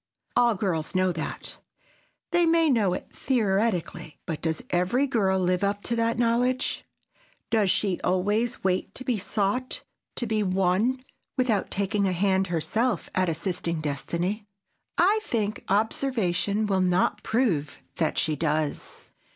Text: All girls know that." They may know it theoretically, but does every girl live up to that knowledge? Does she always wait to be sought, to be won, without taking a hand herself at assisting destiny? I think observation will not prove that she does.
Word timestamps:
All 0.35 0.55
girls 0.55 0.95
know 0.95 1.11
that." 1.11 1.59
They 2.31 2.47
may 2.47 2.71
know 2.71 2.93
it 2.95 3.09
theoretically, 3.15 4.17
but 4.25 4.41
does 4.41 4.63
every 4.71 5.05
girl 5.05 5.37
live 5.39 5.63
up 5.63 5.83
to 5.83 5.95
that 5.95 6.17
knowledge? 6.17 6.83
Does 7.51 7.69
she 7.69 8.01
always 8.01 8.63
wait 8.63 8.95
to 8.95 9.03
be 9.03 9.19
sought, 9.19 9.83
to 10.15 10.25
be 10.25 10.41
won, 10.41 11.03
without 11.37 11.69
taking 11.69 12.07
a 12.07 12.13
hand 12.13 12.47
herself 12.47 13.11
at 13.13 13.29
assisting 13.29 13.79
destiny? 13.79 14.47
I 14.97 15.19
think 15.21 15.63
observation 15.69 16.65
will 16.65 16.81
not 16.81 17.21
prove 17.21 17.79
that 17.97 18.17
she 18.17 18.35
does. 18.35 19.11